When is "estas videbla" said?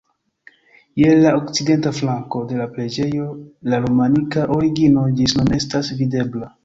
5.59-6.51